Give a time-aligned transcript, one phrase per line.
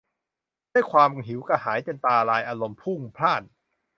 [0.73, 3.43] ด้วยความหิวกระหายจนตาลาย อารมณ์พลุ่งพล่าน